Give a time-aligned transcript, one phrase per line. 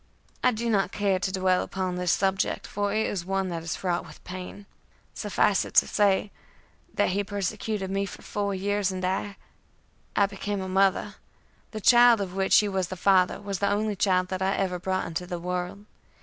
[0.43, 3.75] I do not care to dwell upon this subject, for it is one that is
[3.75, 4.65] fraught with pain.
[5.13, 6.31] Suffice it to say,
[6.95, 9.37] that he persecuted me for four years, and I
[10.15, 11.17] I became a mother.
[11.69, 14.79] The child of which he was the father was the only child that I ever
[14.79, 15.85] brought into the world.